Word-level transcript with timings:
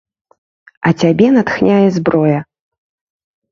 А 0.89 0.93
цябе 1.03 1.27
натхняе 1.37 1.85
зброя. 2.01 2.39